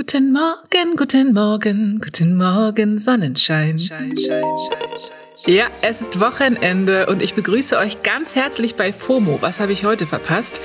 Guten 0.00 0.32
Morgen, 0.32 0.96
guten 0.96 1.34
Morgen, 1.34 2.00
guten 2.02 2.34
Morgen, 2.34 2.98
Sonnenschein. 2.98 3.78
Schein, 3.78 4.16
schein, 4.16 4.42
schein, 4.56 5.54
ja, 5.54 5.66
es 5.82 6.00
ist 6.00 6.18
Wochenende 6.18 7.04
und 7.04 7.20
ich 7.20 7.34
begrüße 7.34 7.76
euch 7.76 8.02
ganz 8.02 8.34
herzlich 8.34 8.76
bei 8.76 8.94
FOMO. 8.94 9.42
Was 9.42 9.60
habe 9.60 9.72
ich 9.72 9.84
heute 9.84 10.06
verpasst? 10.06 10.62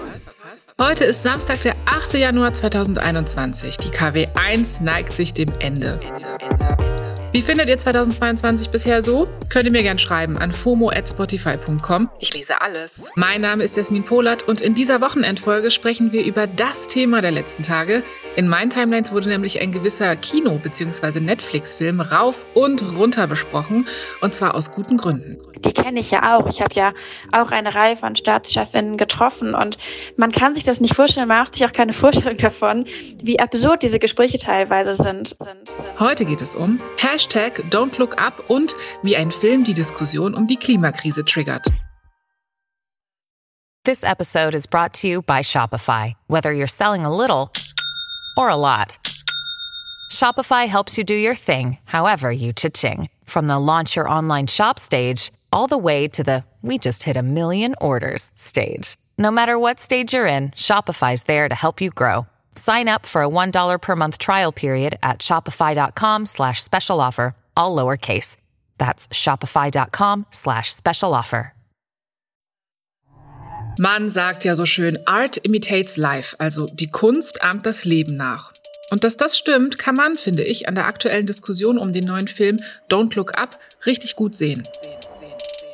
Heute 0.82 1.04
ist 1.04 1.22
Samstag, 1.22 1.60
der 1.64 1.76
8. 1.86 2.14
Januar 2.14 2.54
2021. 2.54 3.76
Die 3.76 3.90
KW 3.90 4.28
1 4.36 4.80
neigt 4.80 5.12
sich 5.12 5.34
dem 5.34 5.50
Ende. 5.60 6.00
Wie 7.36 7.42
findet 7.42 7.68
ihr 7.68 7.78
2022 7.78 8.70
bisher 8.70 9.04
so? 9.04 9.28
Könnt 9.50 9.66
ihr 9.66 9.72
mir 9.74 9.84
gern 9.84 9.98
schreiben 9.98 10.38
an 10.38 10.52
fomo@spotify.com. 10.52 12.10
Ich 12.20 12.34
lese 12.34 12.62
alles. 12.62 13.12
Mein 13.16 13.42
Name 13.42 13.62
ist 13.62 13.76
Jasmin 13.76 14.06
Polat 14.06 14.44
und 14.44 14.62
in 14.62 14.74
dieser 14.74 15.02
Wochenendfolge 15.02 15.70
sprechen 15.70 16.14
wir 16.14 16.24
über 16.24 16.48
das 16.48 16.88
Thema 16.88 17.20
der 17.20 17.32
letzten 17.32 17.62
Tage. 17.62 18.04
In 18.38 18.48
meinen 18.48 18.70
Timelines 18.70 19.12
wurde 19.12 19.28
nämlich 19.28 19.60
ein 19.60 19.74
gewisser 19.74 20.16
Kino- 20.16 20.60
bzw. 20.64 21.20
Netflix-Film 21.20 22.00
rauf 22.00 22.48
und 22.54 22.82
runter 22.98 23.28
besprochen 23.28 23.86
und 24.22 24.34
zwar 24.34 24.56
aus 24.56 24.72
guten 24.72 24.96
Gründen. 24.96 25.38
Die 25.58 25.74
kenne 25.74 26.00
ich 26.00 26.12
ja 26.12 26.38
auch. 26.38 26.48
Ich 26.48 26.62
habe 26.62 26.74
ja 26.76 26.94
auch 27.34 27.52
eine 27.52 27.76
Reihe 27.76 27.98
von 27.98 28.16
Staatschefinnen 28.16 28.98
getroffen 28.98 29.56
und 29.56 29.78
man 30.16 30.32
kann 30.32 30.54
sich 30.54 30.64
das 30.64 30.80
nicht 30.80 30.96
vorstellen, 30.96 31.28
man 31.28 31.40
macht 31.40 31.56
sich 31.56 31.66
auch 31.66 31.74
keine 31.74 31.92
Vorstellung 32.06 32.38
davon, 32.38 32.86
wie 33.22 33.42
absurd 33.42 33.84
diese 33.84 34.00
Gespräche 34.00 34.38
teilweise 34.38 34.94
sind. 34.94 35.36
sind, 35.40 35.68
sind. 35.68 36.00
Heute 36.00 36.24
geht 36.24 36.42
es 36.42 36.56
um 36.56 36.80
Hashtag 36.98 37.25
Hashtag 37.26 37.70
Don't 37.70 37.98
Look 37.98 38.20
Up 38.22 38.50
und 38.50 38.76
wie 39.04 39.18
ein 39.18 39.32
Film 39.32 39.64
die 39.64 39.74
Diskussion 39.74 40.34
um 40.34 40.48
die 40.48 40.58
Klimakrise 40.58 41.24
triggert. 41.24 41.68
This 43.84 44.04
episode 44.04 44.56
is 44.56 44.66
brought 44.66 44.94
to 45.02 45.08
you 45.08 45.22
by 45.22 45.42
Shopify. 45.42 46.16
Whether 46.28 46.54
you're 46.54 46.68
selling 46.68 47.06
a 47.06 47.16
little 47.16 47.52
or 48.38 48.50
a 48.50 48.56
lot, 48.56 48.98
Shopify 50.12 50.68
helps 50.68 50.98
you 50.98 51.04
do 51.04 51.16
your 51.16 51.36
thing, 51.36 51.78
however 51.86 52.32
you 52.32 52.52
cha-ching. 52.54 53.10
From 53.26 53.48
the 53.48 53.60
launch 53.60 53.96
your 53.96 54.10
online 54.10 54.48
shop 54.48 54.80
stage, 54.80 55.32
all 55.52 55.68
the 55.68 55.78
way 55.78 56.08
to 56.10 56.24
the 56.24 56.44
we 56.62 56.78
just 56.80 57.04
hit 57.04 57.16
a 57.16 57.22
million 57.22 57.76
orders 57.80 58.32
stage. 58.36 58.98
No 59.18 59.32
matter 59.32 59.58
what 59.58 59.80
stage 59.80 60.14
you're 60.14 60.28
in, 60.28 60.50
Shopify's 60.52 61.24
there 61.24 61.48
to 61.48 61.56
help 61.56 61.80
you 61.80 61.92
grow. 61.92 62.26
Sign 62.56 62.88
up 62.88 63.06
for 63.06 63.22
a 63.22 63.30
$1 63.30 63.82
per 63.82 63.96
month 63.96 64.18
trial 64.18 64.52
period 64.52 64.98
at 65.04 65.20
shopify.com 65.20 66.26
slash 66.26 66.64
special 66.64 67.02
offer, 67.02 67.36
all 67.56 67.76
lowercase. 67.76 68.38
That's 68.78 69.08
shopify.com 69.10 70.26
slash 70.32 70.74
special 70.74 71.14
offer. 71.14 71.52
Man 73.78 74.08
sagt 74.08 74.46
ja 74.46 74.56
so 74.56 74.66
schön, 74.66 74.98
Art 75.06 75.38
imitates 75.44 75.98
life, 75.98 76.34
also 76.40 76.66
die 76.66 76.88
Kunst 76.88 77.44
ahmt 77.44 77.66
das 77.66 77.84
Leben 77.84 78.16
nach. 78.16 78.54
Und 78.90 79.04
dass 79.04 79.18
das 79.18 79.38
stimmt, 79.38 79.78
kann 79.78 79.96
man, 79.96 80.16
finde 80.16 80.44
ich, 80.44 80.70
an 80.70 80.76
der 80.76 80.86
aktuellen 80.86 81.26
Diskussion 81.26 81.78
um 81.78 81.92
den 81.92 82.06
neuen 82.06 82.30
Film 82.30 82.58
Don't 82.90 83.16
Look 83.16 83.38
Up 83.38 83.60
richtig 83.86 84.16
gut 84.16 84.36
sehen. 84.36 84.64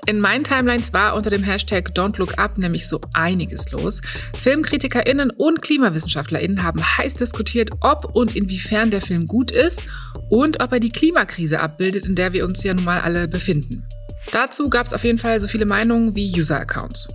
In 0.07 0.19
meinen 0.19 0.43
Timelines 0.43 0.93
war 0.93 1.15
unter 1.15 1.29
dem 1.29 1.43
Hashtag 1.43 1.89
Don't 1.89 2.17
Look 2.17 2.39
Up 2.39 2.57
nämlich 2.57 2.87
so 2.87 2.99
einiges 3.13 3.71
los. 3.71 4.01
FilmkritikerInnen 4.41 5.29
und 5.29 5.61
KlimawissenschaftlerInnen 5.61 6.63
haben 6.63 6.81
heiß 6.81 7.15
diskutiert, 7.15 7.69
ob 7.81 8.15
und 8.15 8.35
inwiefern 8.35 8.89
der 8.89 9.01
Film 9.01 9.27
gut 9.27 9.51
ist 9.51 9.85
und 10.29 10.59
ob 10.61 10.71
er 10.71 10.79
die 10.79 10.91
Klimakrise 10.91 11.59
abbildet, 11.59 12.07
in 12.07 12.15
der 12.15 12.33
wir 12.33 12.45
uns 12.45 12.63
ja 12.63 12.73
nun 12.73 12.83
mal 12.83 13.01
alle 13.01 13.27
befinden. 13.27 13.83
Dazu 14.31 14.69
gab 14.69 14.87
es 14.87 14.93
auf 14.93 15.03
jeden 15.03 15.19
Fall 15.19 15.39
so 15.39 15.47
viele 15.47 15.65
Meinungen 15.65 16.15
wie 16.15 16.31
User-Accounts. 16.35 17.07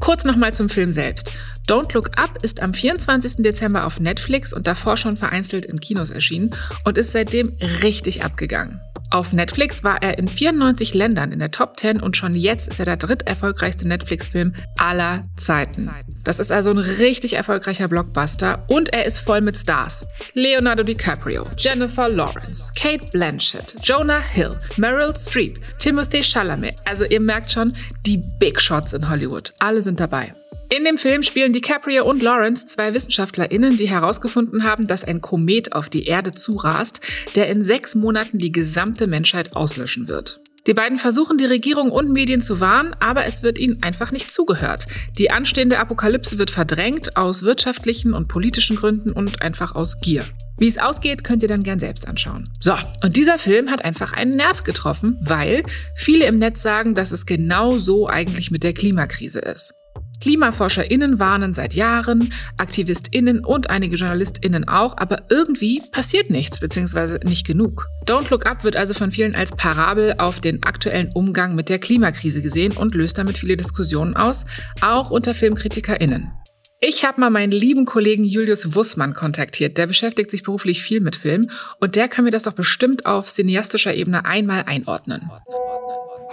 Kurz 0.00 0.24
nochmal 0.24 0.52
zum 0.52 0.68
Film 0.68 0.90
selbst. 0.90 1.32
Don't 1.68 1.94
Look 1.94 2.18
Up 2.18 2.42
ist 2.42 2.60
am 2.60 2.74
24. 2.74 3.36
Dezember 3.36 3.86
auf 3.86 4.00
Netflix 4.00 4.52
und 4.52 4.66
davor 4.66 4.96
schon 4.96 5.16
vereinzelt 5.16 5.64
in 5.64 5.78
Kinos 5.78 6.10
erschienen 6.10 6.50
und 6.84 6.98
ist 6.98 7.12
seitdem 7.12 7.56
richtig 7.82 8.24
abgegangen. 8.24 8.80
Auf 9.10 9.32
Netflix 9.32 9.84
war 9.84 10.02
er 10.02 10.18
in 10.18 10.26
94 10.26 10.94
Ländern 10.94 11.30
in 11.30 11.38
der 11.38 11.50
Top 11.50 11.78
10 11.78 12.00
und 12.00 12.16
schon 12.16 12.34
jetzt 12.34 12.68
ist 12.68 12.80
er 12.80 12.86
der 12.86 12.96
dritterfolgreichste 12.96 13.86
Netflix-Film 13.86 14.54
aller 14.78 15.24
Zeiten. 15.36 15.90
Das 16.24 16.40
ist 16.40 16.50
also 16.50 16.70
ein 16.70 16.78
richtig 16.78 17.34
erfolgreicher 17.34 17.88
Blockbuster 17.88 18.64
und 18.68 18.92
er 18.92 19.04
ist 19.04 19.20
voll 19.20 19.40
mit 19.40 19.56
Stars. 19.56 20.06
Leonardo 20.34 20.82
DiCaprio, 20.82 21.46
Jennifer 21.56 22.08
Lawrence, 22.08 22.72
Kate 22.74 23.06
Blanchett, 23.12 23.74
Jonah 23.82 24.20
Hill, 24.20 24.58
Meryl 24.76 25.14
Streep, 25.16 25.58
Timothy 25.78 26.22
Chalamet. 26.22 26.76
Also 26.84 27.04
ihr 27.04 27.20
merkt 27.20 27.52
schon, 27.52 27.72
die 28.06 28.16
Big 28.38 28.60
Shots 28.60 28.94
in 28.94 29.08
Hollywood. 29.08 29.52
Alle 29.60 29.82
sind 29.82 30.00
dabei. 30.00 30.34
In 30.70 30.84
dem 30.84 30.98
Film 30.98 31.22
spielen 31.22 31.52
DiCaprio 31.52 32.04
und 32.04 32.22
Lawrence 32.22 32.66
zwei 32.66 32.94
WissenschaftlerInnen, 32.94 33.76
die 33.76 33.88
herausgefunden 33.88 34.64
haben, 34.64 34.86
dass 34.86 35.04
ein 35.04 35.20
Komet 35.20 35.72
auf 35.72 35.88
die 35.88 36.06
Erde 36.06 36.32
zurast, 36.32 37.00
der 37.36 37.48
in 37.48 37.62
sechs 37.62 37.94
Monaten 37.94 38.38
die 38.38 38.52
gesamte 38.52 39.06
Menschheit 39.06 39.56
auslöschen 39.56 40.08
wird. 40.08 40.40
Die 40.66 40.72
beiden 40.72 40.96
versuchen, 40.96 41.36
die 41.36 41.44
Regierung 41.44 41.90
und 41.90 42.10
Medien 42.10 42.40
zu 42.40 42.58
warnen, 42.58 42.96
aber 42.98 43.26
es 43.26 43.42
wird 43.42 43.58
ihnen 43.58 43.82
einfach 43.82 44.12
nicht 44.12 44.32
zugehört. 44.32 44.86
Die 45.18 45.30
anstehende 45.30 45.78
Apokalypse 45.78 46.38
wird 46.38 46.50
verdrängt 46.50 47.18
aus 47.18 47.42
wirtschaftlichen 47.42 48.14
und 48.14 48.28
politischen 48.28 48.76
Gründen 48.76 49.12
und 49.12 49.42
einfach 49.42 49.74
aus 49.74 50.00
Gier. 50.00 50.24
Wie 50.56 50.68
es 50.68 50.78
ausgeht, 50.78 51.22
könnt 51.22 51.42
ihr 51.42 51.48
dann 51.50 51.62
gern 51.62 51.80
selbst 51.80 52.08
anschauen. 52.08 52.44
So, 52.60 52.74
und 53.02 53.16
dieser 53.16 53.38
Film 53.38 53.70
hat 53.70 53.84
einfach 53.84 54.14
einen 54.14 54.30
Nerv 54.30 54.64
getroffen, 54.64 55.18
weil 55.20 55.62
viele 55.96 56.24
im 56.24 56.38
Netz 56.38 56.62
sagen, 56.62 56.94
dass 56.94 57.12
es 57.12 57.26
genau 57.26 57.78
so 57.78 58.08
eigentlich 58.08 58.50
mit 58.50 58.62
der 58.62 58.72
Klimakrise 58.72 59.40
ist. 59.40 59.74
KlimaforscherInnen 60.24 61.18
warnen 61.18 61.52
seit 61.52 61.74
Jahren, 61.74 62.32
AktivistInnen 62.56 63.44
und 63.44 63.68
einige 63.68 63.96
JournalistInnen 63.96 64.66
auch, 64.66 64.96
aber 64.96 65.24
irgendwie 65.28 65.82
passiert 65.92 66.30
nichts 66.30 66.60
bzw. 66.60 67.18
nicht 67.28 67.46
genug. 67.46 67.84
Don't 68.08 68.30
Look 68.30 68.46
Up 68.46 68.64
wird 68.64 68.74
also 68.74 68.94
von 68.94 69.12
vielen 69.12 69.36
als 69.36 69.54
Parabel 69.54 70.14
auf 70.16 70.40
den 70.40 70.62
aktuellen 70.62 71.10
Umgang 71.12 71.54
mit 71.54 71.68
der 71.68 71.78
Klimakrise 71.78 72.40
gesehen 72.40 72.72
und 72.72 72.94
löst 72.94 73.18
damit 73.18 73.36
viele 73.36 73.58
Diskussionen 73.58 74.16
aus, 74.16 74.46
auch 74.80 75.10
unter 75.10 75.34
FilmkritikerInnen. 75.34 76.32
Ich 76.80 77.04
habe 77.04 77.20
mal 77.20 77.28
meinen 77.28 77.52
lieben 77.52 77.84
Kollegen 77.84 78.24
Julius 78.24 78.74
Wussmann 78.74 79.12
kontaktiert. 79.12 79.76
Der 79.76 79.86
beschäftigt 79.86 80.30
sich 80.30 80.42
beruflich 80.42 80.82
viel 80.82 81.00
mit 81.00 81.16
Film 81.16 81.50
und 81.80 81.96
der 81.96 82.08
kann 82.08 82.24
mir 82.24 82.30
das 82.30 82.44
doch 82.44 82.54
bestimmt 82.54 83.04
auf 83.04 83.26
cineastischer 83.26 83.94
Ebene 83.94 84.24
einmal 84.24 84.62
einordnen. 84.66 85.30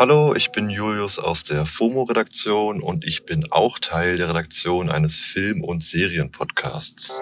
Hallo, 0.02 0.34
ich 0.36 0.52
bin 0.52 0.72
Julius 0.72 1.20
aus 1.20 1.44
der 1.44 1.64
FOMO-Redaktion 1.64 2.82
und 2.82 3.06
ich 3.06 3.24
bin 3.28 3.52
auch 3.52 3.78
Teil 3.78 4.18
der 4.18 4.30
Redaktion 4.30 4.90
eines 4.90 5.16
Film- 5.16 5.64
und 5.64 5.84
Serienpodcasts. 5.84 7.22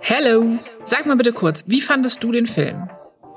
Hello! 0.00 0.58
Sag 0.86 1.04
mal 1.04 1.18
bitte 1.18 1.34
kurz, 1.34 1.64
wie 1.66 1.82
fandest 1.82 2.24
du 2.24 2.32
den 2.32 2.46
Film? 2.46 2.88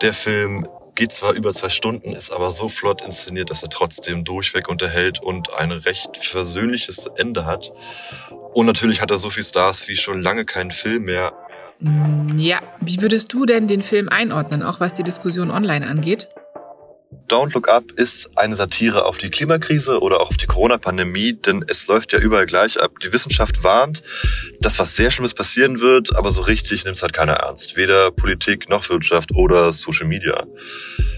Der 0.02 0.14
Film 0.14 0.66
geht 0.96 1.12
zwar 1.12 1.34
über 1.34 1.52
zwei 1.52 1.68
Stunden, 1.68 2.14
ist 2.14 2.32
aber 2.32 2.50
so 2.50 2.70
flott 2.70 3.02
inszeniert, 3.02 3.50
dass 3.50 3.64
er 3.64 3.70
trotzdem 3.70 4.24
durchweg 4.24 4.70
unterhält 4.70 5.22
und 5.22 5.54
ein 5.54 5.74
recht 5.74 6.16
versöhnliches 6.16 7.08
Ende 7.18 7.46
hat. 7.46 7.74
Und 8.54 8.66
natürlich 8.66 9.02
hat 9.02 9.12
er 9.12 9.18
so 9.18 9.30
viel 9.30 9.44
Stars 9.44 9.90
wie 9.90 9.98
schon 9.98 10.22
lange 10.22 10.46
kein 10.46 10.72
Film 10.72 11.04
mehr. 11.04 11.34
Mm, 11.80 12.38
ja, 12.38 12.62
wie 12.80 13.02
würdest 13.02 13.34
du 13.34 13.46
denn 13.46 13.68
den 13.68 13.82
Film 13.82 14.08
einordnen, 14.08 14.64
auch 14.64 14.80
was 14.80 14.94
die 14.94 15.04
Diskussion 15.04 15.52
online 15.52 15.86
angeht? 15.86 16.30
Don't 17.28 17.54
Look 17.54 17.70
Up 17.70 17.92
ist 17.92 18.38
eine 18.38 18.56
Satire 18.56 19.06
auf 19.06 19.18
die 19.18 19.30
Klimakrise 19.30 20.02
oder 20.02 20.22
auch 20.22 20.30
auf 20.30 20.38
die 20.38 20.46
Corona-Pandemie, 20.46 21.34
denn 21.34 21.64
es 21.68 21.88
läuft 21.88 22.12
ja 22.12 22.20
überall 22.20 22.46
gleich 22.46 22.82
ab. 22.82 23.00
Die 23.04 23.14
Wissenschaft 23.14 23.64
warnt, 23.64 24.04
dass 24.60 24.80
was 24.80 24.96
sehr 24.96 25.12
Schlimmes 25.12 25.34
passieren 25.34 25.80
wird, 25.80 26.16
aber 26.16 26.32
so 26.32 26.42
richtig 26.42 26.84
nimmt 26.84 26.98
es 26.98 27.04
halt 27.04 27.14
keiner 27.14 27.34
ernst. 27.34 27.78
Weder 27.78 28.12
Politik 28.12 28.70
noch 28.70 28.90
Wirtschaft 28.90 29.32
oder 29.34 29.72
Social 29.72 30.08
Media. 30.08 30.46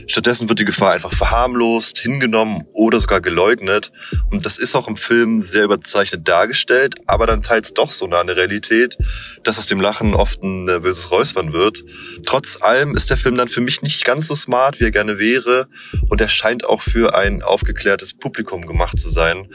Stattdessen 0.10 0.50
wird 0.50 0.58
die 0.58 0.66
Gefahr 0.66 0.94
einfach 0.94 1.14
verharmlost, 1.14 2.00
hingenommen 2.00 2.64
oder 2.74 3.00
sogar 3.00 3.22
geleugnet. 3.22 3.92
Und 4.32 4.44
das 4.44 4.58
ist 4.58 4.74
auch 4.74 4.88
im 4.88 4.98
Film 4.98 5.40
sehr 5.40 5.66
überzeichnet 5.66 6.28
dargestellt, 6.28 6.96
aber 7.06 7.28
dann 7.28 7.44
teils 7.44 7.76
doch 7.76 7.92
so 7.92 8.08
nah 8.08 8.22
an 8.22 8.26
der 8.26 8.36
Realität, 8.36 8.98
dass 9.44 9.60
aus 9.60 9.68
dem 9.68 9.80
Lachen 9.80 10.16
oft 10.16 10.42
ein 10.42 10.66
nervöses 10.66 11.12
Räuspern 11.12 11.54
wird. 11.54 11.84
Trotz 12.26 12.60
allem 12.64 12.96
ist 12.96 13.12
der 13.12 13.18
Film 13.18 13.38
dann 13.38 13.50
für 13.50 13.62
mich 13.62 13.84
nicht 13.84 14.04
ganz 14.04 14.26
so 14.26 14.34
smart, 14.34 14.80
wie 14.80 14.86
er 14.86 14.92
gerne 14.92 15.20
wäre. 15.20 15.68
Und 16.10 16.20
er 16.22 16.28
scheint 16.28 16.66
auch 16.66 16.82
für 16.82 17.16
ein 17.16 17.44
aufgeklärtes 17.44 18.16
Publikum 18.16 18.66
gemacht 18.66 19.00
zu 19.00 19.10
sein. 19.10 19.48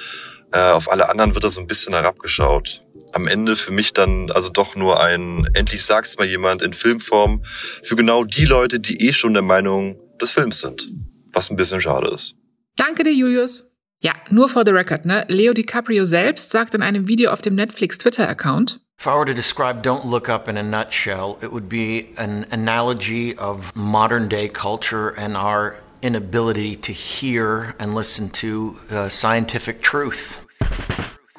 Äh, 0.53 0.71
auf 0.71 0.89
alle 0.89 1.09
anderen 1.09 1.35
wird 1.35 1.43
er 1.43 1.51
so 1.51 1.61
ein 1.61 1.67
bisschen 1.67 1.95
herabgeschaut. 1.95 2.85
Am 3.13 3.27
Ende 3.27 3.57
für 3.57 3.73
mich 3.73 3.93
dann 3.93 4.31
also 4.31 4.51
doch 4.51 4.77
nur 4.77 5.03
ein, 5.03 5.49
endlich 5.55 5.85
sagt's 5.85 6.17
mal 6.17 6.29
jemand 6.29 6.63
in 6.63 6.73
Filmform, 6.73 7.43
für 7.83 7.97
genau 7.97 8.23
die 8.23 8.45
Leute, 8.45 8.79
die 8.79 9.09
eh 9.09 9.13
schon 9.13 9.33
der 9.33 9.43
Meinung 9.43 9.99
des 10.21 10.31
Films 10.33 10.61
sind. 10.61 10.87
Was 11.33 11.51
ein 11.51 11.57
bisschen 11.57 11.81
schade 11.81 12.09
ist. 12.09 12.35
Danke 12.77 13.03
dir, 13.03 13.13
Julius. 13.13 13.71
Ja, 14.01 14.15
nur 14.31 14.49
for 14.49 14.65
the 14.65 14.73
record, 14.73 15.07
ne? 15.07 15.25
Leo 15.29 15.53
DiCaprio 15.53 16.05
selbst 16.05 16.51
sagt 16.51 16.75
in 16.75 16.83
einem 16.83 17.09
Video 17.09 17.31
auf 17.31 17.41
dem 17.41 17.55
Netflix 17.55 17.99
Twitter-Account, 17.99 18.81
If 18.99 19.07
I 19.07 19.15
were 19.17 19.25
to 19.25 19.35
describe 19.35 19.83
Don't 19.83 20.05
Look 20.05 20.29
Up 20.29 20.49
in 20.49 20.57
a 20.57 20.63
nutshell, 20.63 21.39
it 21.43 21.53
would 21.53 21.69
be 21.69 22.11
an 22.17 22.47
analogy 22.51 23.37
of 23.37 23.75
modern 23.75 24.29
day 24.29 24.49
culture 24.49 25.09
and 25.19 25.37
our 25.37 25.77
inability 26.01 26.77
to 26.77 26.93
hear 26.93 27.75
and 27.79 27.95
listen 27.95 28.29
to 28.31 28.77
uh, 28.91 29.09
scientific 29.09 29.83
truth. 29.83 30.39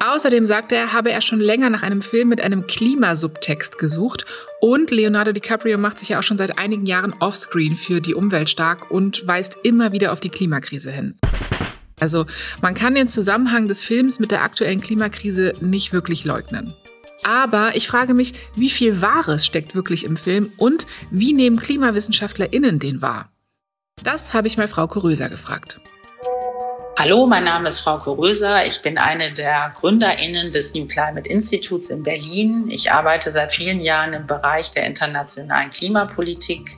Außerdem 0.06 0.46
sagte 0.46 0.76
er, 0.76 0.92
habe 0.92 1.10
er 1.10 1.20
schon 1.20 1.40
länger 1.40 1.68
nach 1.68 1.82
einem 1.82 2.00
Film 2.00 2.28
mit 2.28 2.40
einem 2.40 2.68
Klimasubtext 2.68 3.76
gesucht. 3.76 4.24
Und 4.60 4.92
Leonardo 4.92 5.32
DiCaprio 5.32 5.78
macht 5.78 5.98
sich 5.98 6.10
ja 6.10 6.20
auch 6.20 6.22
schon 6.22 6.38
seit 6.38 6.58
einigen 6.58 6.86
Jahren 6.86 7.12
offscreen 7.18 7.74
für 7.74 8.00
die 8.00 8.14
Umwelt 8.14 8.48
stark 8.48 8.92
und 8.92 9.26
weist 9.26 9.58
immer 9.64 9.90
wieder 9.90 10.12
auf 10.12 10.20
die 10.20 10.28
Klimakrise 10.28 10.92
hin. 10.92 11.18
Also 11.98 12.24
man 12.62 12.74
kann 12.74 12.94
den 12.94 13.08
Zusammenhang 13.08 13.66
des 13.66 13.82
Films 13.82 14.20
mit 14.20 14.30
der 14.30 14.42
aktuellen 14.42 14.80
Klimakrise 14.80 15.54
nicht 15.60 15.92
wirklich 15.92 16.24
leugnen. 16.24 16.72
Aber 17.24 17.74
ich 17.74 17.88
frage 17.88 18.14
mich, 18.14 18.34
wie 18.54 18.70
viel 18.70 19.00
Wahres 19.00 19.44
steckt 19.44 19.74
wirklich 19.74 20.04
im 20.04 20.16
Film 20.16 20.52
und 20.56 20.86
wie 21.10 21.32
nehmen 21.32 21.58
KlimawissenschaftlerInnen 21.58 22.78
den 22.78 23.02
wahr? 23.02 23.32
Das 24.04 24.34
habe 24.34 24.46
ich 24.46 24.56
mal 24.56 24.68
Frau 24.68 24.86
Koröser 24.86 25.28
gefragt. 25.28 25.80
Hallo, 26.98 27.26
mein 27.26 27.44
Name 27.44 27.68
ist 27.68 27.80
Frau 27.80 27.98
Koröser. 27.98 28.66
Ich 28.66 28.80
bin 28.80 28.96
eine 28.96 29.30
der 29.30 29.70
GründerInnen 29.78 30.50
des 30.52 30.74
New 30.74 30.86
Climate 30.86 31.28
Instituts 31.28 31.90
in 31.90 32.02
Berlin. 32.02 32.68
Ich 32.70 32.90
arbeite 32.90 33.30
seit 33.30 33.52
vielen 33.52 33.82
Jahren 33.82 34.14
im 34.14 34.26
Bereich 34.26 34.70
der 34.70 34.86
internationalen 34.86 35.70
Klimapolitik, 35.70 36.70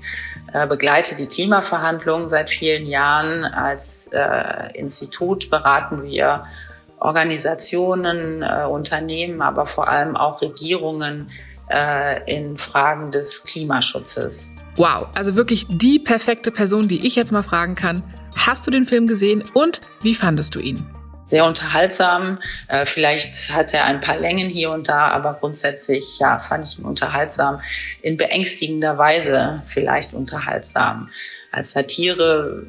äh, 0.52 0.66
begleite 0.66 1.14
die 1.14 1.28
Klimaverhandlungen 1.28 2.28
seit 2.28 2.50
vielen 2.50 2.86
Jahren. 2.86 3.44
Als 3.44 4.08
äh, 4.08 4.76
Institut 4.76 5.50
beraten 5.50 6.02
wir 6.02 6.42
Organisationen, 6.98 8.42
äh, 8.42 8.64
Unternehmen, 8.68 9.40
aber 9.40 9.66
vor 9.66 9.86
allem 9.86 10.16
auch 10.16 10.42
Regierungen 10.42 11.30
äh, 11.70 12.36
in 12.36 12.56
Fragen 12.56 13.12
des 13.12 13.44
Klimaschutzes. 13.44 14.56
Wow, 14.74 15.06
also 15.14 15.36
wirklich 15.36 15.66
die 15.68 16.00
perfekte 16.00 16.50
Person, 16.50 16.88
die 16.88 17.06
ich 17.06 17.14
jetzt 17.14 17.30
mal 17.30 17.44
fragen 17.44 17.76
kann. 17.76 18.02
Hast 18.48 18.66
du 18.66 18.70
den 18.70 18.86
Film 18.86 19.06
gesehen 19.06 19.42
und 19.52 19.82
wie 20.00 20.14
fandest 20.14 20.54
du 20.54 20.60
ihn? 20.60 20.86
Sehr 21.26 21.44
unterhaltsam. 21.44 22.38
Äh, 22.68 22.86
vielleicht 22.86 23.54
hat 23.54 23.74
er 23.74 23.84
ein 23.84 24.00
paar 24.00 24.16
Längen 24.16 24.48
hier 24.48 24.70
und 24.70 24.88
da, 24.88 25.08
aber 25.08 25.34
grundsätzlich 25.34 26.18
ja, 26.18 26.38
fand 26.38 26.64
ich 26.64 26.78
ihn 26.78 26.86
unterhaltsam. 26.86 27.60
In 28.00 28.16
beängstigender 28.16 28.96
Weise 28.96 29.62
vielleicht 29.66 30.14
unterhaltsam. 30.14 31.10
Als 31.52 31.72
Satire 31.72 32.64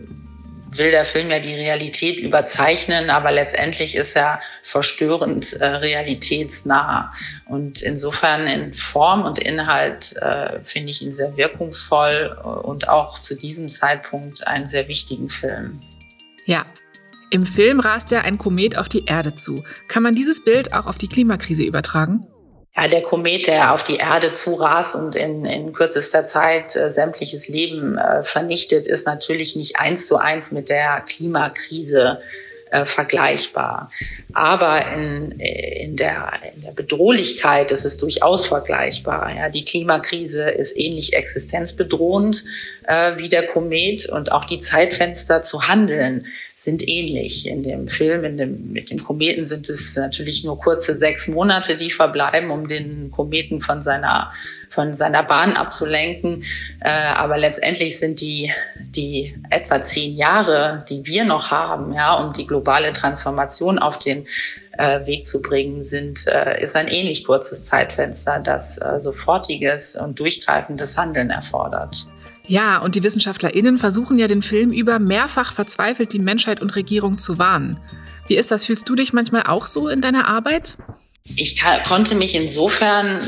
will 0.77 0.92
der 0.92 1.06
Film 1.06 1.30
ja 1.30 1.39
die 1.39 1.56
Realität 1.56 2.18
überzeichnen, 2.18 3.10
aber 3.10 3.31
letztendlich 3.31 3.95
ist 3.95 4.16
er 4.16 4.39
verstörend 4.62 5.54
äh, 5.54 5.66
realitätsnah. 5.66 7.12
Und 7.45 7.81
insofern 7.81 8.48
in 8.48 8.74
Form 8.74 9.24
und 9.24 9.39
Inhalt 9.39 10.16
äh, 10.18 10.60
finde 10.63 10.92
ich 10.92 11.01
ihn 11.01 11.13
sehr 11.13 11.36
wirkungsvoll 11.38 12.38
und 12.63 12.89
auch 12.89 13.19
zu 13.19 13.36
diesem 13.36 13.69
Zeitpunkt 13.69 14.48
einen 14.48 14.66
sehr 14.66 14.88
wichtigen 14.88 15.30
Film. 15.30 15.81
Ja. 16.45 16.66
Im 17.31 17.45
Film 17.45 17.80
rast 17.80 18.10
ja 18.10 18.22
ein 18.22 18.39
Komet 18.39 18.75
auf 18.75 18.89
die 18.89 19.06
Erde 19.06 19.36
zu. 19.36 19.63
Kann 19.88 20.01
man 20.01 20.15
dieses 20.15 20.44
Bild 20.44 20.74
auch 20.74 20.88
auf 20.88 20.98
die 20.98 21.07
Klimakrise 21.07 21.63
übertragen? 21.63 22.25
Ja, 22.79 22.87
der 22.87 23.01
Komet, 23.01 23.47
der 23.47 23.73
auf 23.73 23.83
die 23.83 23.97
Erde 23.97 24.33
zurast 24.33 24.95
und 24.95 25.15
in, 25.15 25.45
in 25.45 25.73
kürzester 25.73 26.25
Zeit 26.25 26.75
äh, 26.75 26.89
sämtliches 26.89 27.49
Leben 27.49 27.97
äh, 27.97 28.23
vernichtet, 28.23 28.87
ist 28.87 29.05
natürlich 29.05 29.55
nicht 29.55 29.77
eins 29.77 30.07
zu 30.07 30.17
eins 30.17 30.51
mit 30.51 30.69
der 30.69 31.01
Klimakrise 31.01 32.21
äh, 32.71 32.85
vergleichbar. 32.85 33.91
Aber 34.33 34.93
in, 34.93 35.31
in, 35.39 35.95
der, 35.97 36.31
in 36.55 36.61
der 36.61 36.71
Bedrohlichkeit 36.71 37.71
ist 37.71 37.83
es 37.83 37.97
durchaus 37.97 38.45
vergleichbar. 38.45 39.33
Ja, 39.35 39.49
die 39.49 39.65
Klimakrise 39.65 40.49
ist 40.49 40.77
ähnlich 40.77 41.13
existenzbedrohend 41.13 42.45
äh, 42.83 43.17
wie 43.17 43.27
der 43.27 43.45
Komet 43.47 44.07
und 44.07 44.31
auch 44.31 44.45
die 44.45 44.59
Zeitfenster 44.59 45.41
zu 45.41 45.67
handeln 45.67 46.27
sind 46.59 46.85
ähnlich. 46.85 47.47
In 47.47 47.63
dem 47.63 47.88
Film, 47.88 48.25
in 48.25 48.35
dem, 48.35 48.73
mit 48.73 48.91
dem 48.91 49.01
Kometen 49.01 49.45
sind 49.45 49.69
es 49.69 49.95
natürlich 49.95 50.44
nur 50.44 50.59
kurze 50.59 50.94
sechs 50.94 51.29
Monate, 51.29 51.77
die 51.77 51.89
verbleiben, 51.89 52.51
um 52.51 52.67
den 52.67 53.11
Kometen 53.11 53.61
von 53.61 53.81
seiner, 53.81 54.33
von 54.69 54.91
seiner 54.91 55.23
Bahn 55.23 55.53
abzulenken. 55.53 56.44
Äh, 56.81 56.89
aber 57.15 57.38
letztendlich 57.38 57.97
sind 57.97 58.19
die, 58.19 58.51
die 58.77 59.33
etwa 59.50 59.81
zehn 59.81 60.17
Jahre, 60.17 60.83
die 60.89 61.06
wir 61.06 61.23
noch 61.23 61.50
haben, 61.50 61.94
ja, 61.94 62.15
um 62.15 62.33
die 62.33 62.45
globale 62.45 62.91
Transformation 62.91 63.79
auf 63.79 63.97
den 63.97 64.27
äh, 64.73 65.05
Weg 65.05 65.27
zu 65.27 65.41
bringen, 65.41 65.85
sind, 65.85 66.27
äh, 66.27 66.62
ist 66.62 66.75
ein 66.75 66.89
ähnlich 66.89 67.23
kurzes 67.23 67.67
Zeitfenster, 67.67 68.38
das 68.39 68.77
äh, 68.79 69.00
sofortiges 69.00 69.95
und 69.95 70.19
durchgreifendes 70.19 70.97
Handeln 70.97 71.29
erfordert. 71.29 72.09
Ja, 72.50 72.80
und 72.80 72.96
die 72.96 73.04
WissenschaftlerInnen 73.04 73.78
versuchen 73.78 74.18
ja 74.18 74.28
den 74.28 74.42
Film 74.42 74.72
über 74.72 74.98
mehrfach 74.98 75.54
verzweifelt 75.54 76.13
die 76.13 76.19
Menschheit 76.19 76.63
und 76.63 76.75
Regierung 76.75 77.19
zu 77.19 77.38
warnen. 77.38 77.80
Wie 78.25 78.38
ist 78.38 78.50
das? 78.50 78.66
Fühlst 78.66 78.90
du 78.90 78.96
dich 78.96 79.13
manchmal 79.13 79.44
auch 79.44 79.68
so 79.68 79.88
in 79.88 80.01
deiner 80.01 80.28
Arbeit? 80.28 80.75
Ich 81.36 81.57
kann, 81.57 81.78
konnte 81.88 82.16
mich 82.16 82.36
insofern 82.36 83.22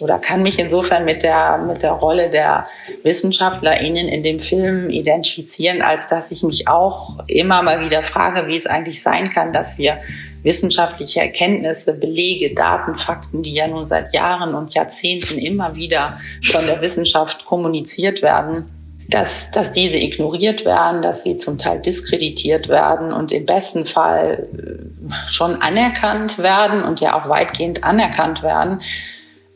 oder 0.00 0.18
kann 0.18 0.42
mich 0.42 0.58
insofern 0.58 1.04
mit 1.04 1.22
der, 1.22 1.58
mit 1.58 1.82
der 1.82 1.92
Rolle 1.92 2.30
der 2.30 2.66
WissenschaftlerInnen 3.02 4.08
in 4.08 4.22
dem 4.22 4.40
Film 4.40 4.88
identifizieren, 4.88 5.82
als 5.82 6.08
dass 6.08 6.30
ich 6.30 6.42
mich 6.42 6.66
auch 6.66 7.18
immer 7.26 7.62
mal 7.62 7.84
wieder 7.84 8.02
frage, 8.02 8.48
wie 8.48 8.56
es 8.56 8.66
eigentlich 8.66 9.02
sein 9.02 9.28
kann, 9.28 9.52
dass 9.52 9.76
wir 9.76 9.98
wissenschaftliche 10.42 11.20
Erkenntnisse, 11.20 11.94
Belege, 11.94 12.54
Daten, 12.54 12.96
Fakten, 12.96 13.42
die 13.42 13.54
ja 13.54 13.66
nun 13.68 13.86
seit 13.86 14.14
Jahren 14.14 14.54
und 14.54 14.74
Jahrzehnten 14.74 15.38
immer 15.38 15.76
wieder 15.76 16.18
von 16.44 16.66
der 16.66 16.80
Wissenschaft 16.80 17.44
kommuniziert 17.44 18.22
werden, 18.22 18.70
dass, 19.08 19.50
dass 19.50 19.72
diese 19.72 19.98
ignoriert 19.98 20.64
werden, 20.64 21.02
dass 21.02 21.22
sie 21.22 21.36
zum 21.36 21.58
Teil 21.58 21.80
diskreditiert 21.80 22.68
werden 22.68 23.12
und 23.12 23.30
im 23.30 23.46
besten 23.46 23.84
Fall 23.84 24.48
äh, 24.52 25.12
schon 25.28 25.60
anerkannt 25.60 26.38
werden 26.38 26.82
und 26.84 27.00
ja 27.00 27.20
auch 27.20 27.28
weitgehend 27.28 27.84
anerkannt 27.84 28.42
werden, 28.42 28.80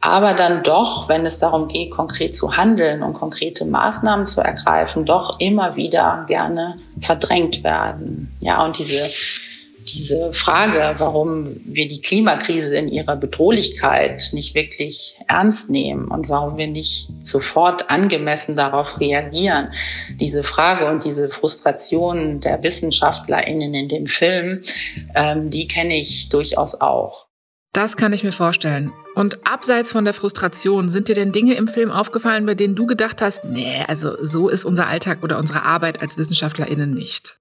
aber 0.00 0.34
dann 0.34 0.62
doch, 0.62 1.08
wenn 1.08 1.26
es 1.26 1.40
darum 1.40 1.66
geht, 1.68 1.90
konkret 1.90 2.36
zu 2.36 2.56
handeln 2.56 3.02
und 3.02 3.14
konkrete 3.14 3.64
Maßnahmen 3.64 4.26
zu 4.26 4.40
ergreifen, 4.40 5.04
doch 5.04 5.40
immer 5.40 5.74
wieder 5.74 6.24
gerne 6.28 6.78
verdrängt 7.00 7.64
werden. 7.64 8.32
Ja, 8.40 8.64
und 8.64 8.78
diese 8.78 9.04
diese 9.88 10.32
Frage, 10.32 10.94
warum 10.98 11.60
wir 11.64 11.88
die 11.88 12.00
Klimakrise 12.00 12.76
in 12.76 12.88
ihrer 12.88 13.16
Bedrohlichkeit 13.16 14.30
nicht 14.32 14.54
wirklich 14.54 15.16
ernst 15.28 15.70
nehmen 15.70 16.08
und 16.08 16.28
warum 16.28 16.56
wir 16.58 16.66
nicht 16.66 17.08
sofort 17.20 17.90
angemessen 17.90 18.56
darauf 18.56 19.00
reagieren, 19.00 19.72
diese 20.20 20.42
Frage 20.42 20.86
und 20.86 21.04
diese 21.04 21.28
Frustration 21.28 22.40
der 22.40 22.62
WissenschaftlerInnen 22.62 23.74
in 23.74 23.88
dem 23.88 24.06
Film, 24.06 24.62
ähm, 25.14 25.50
die 25.50 25.68
kenne 25.68 25.98
ich 25.98 26.28
durchaus 26.28 26.80
auch. 26.80 27.26
Das 27.72 27.96
kann 27.96 28.14
ich 28.14 28.24
mir 28.24 28.32
vorstellen. 28.32 28.92
Und 29.14 29.46
abseits 29.46 29.92
von 29.92 30.04
der 30.04 30.14
Frustration, 30.14 30.90
sind 30.90 31.08
dir 31.08 31.14
denn 31.14 31.32
Dinge 31.32 31.54
im 31.54 31.68
Film 31.68 31.90
aufgefallen, 31.90 32.46
bei 32.46 32.54
denen 32.54 32.74
du 32.74 32.86
gedacht 32.86 33.20
hast, 33.20 33.44
nee, 33.44 33.84
also 33.86 34.16
so 34.22 34.48
ist 34.48 34.64
unser 34.64 34.88
Alltag 34.88 35.22
oder 35.22 35.38
unsere 35.38 35.62
Arbeit 35.62 36.00
als 36.00 36.16
WissenschaftlerInnen 36.16 36.94
nicht? 36.94 37.38